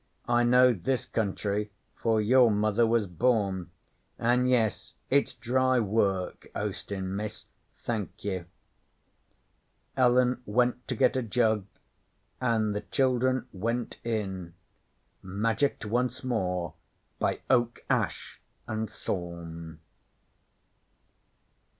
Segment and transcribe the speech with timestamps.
[0.27, 3.69] I knowed this country 'fore your mother was born;
[4.17, 7.45] an' yes, it's dry work oastin', Miss.
[7.75, 8.45] Thank you.'
[9.95, 11.67] Ellen went to get a jug,
[12.41, 14.55] and the children went in
[15.21, 16.73] magicked once more
[17.19, 19.81] by Oak, Ash, and Thorn!